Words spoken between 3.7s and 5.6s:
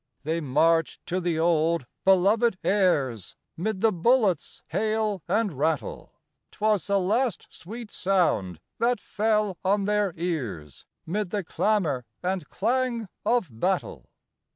the bullets' hail and